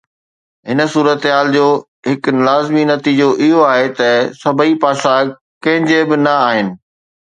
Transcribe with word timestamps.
هن 0.69 0.79
صورتحال 0.93 1.47
جو 1.55 1.67
هڪ 2.07 2.33
لازمي 2.47 2.83
نتيجو 2.91 3.29
اهو 3.43 3.61
آهي 3.73 3.87
ته 3.99 4.09
سڀئي 4.41 4.73
پاسا 4.83 5.15
ڪنهن 5.65 5.89
جي 5.93 6.01
به 6.09 6.21
نه 6.25 6.35
آهن. 6.49 6.75